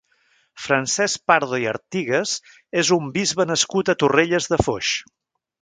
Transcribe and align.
Francesc 0.61 1.21
Pardo 1.31 1.59
i 1.65 1.67
Artigas 1.73 2.33
és 2.85 2.91
un 2.97 3.13
bisbe 3.19 3.49
nascut 3.53 3.95
a 3.95 4.01
Torrelles 4.05 4.51
de 4.55 4.61
Foix. 4.67 4.95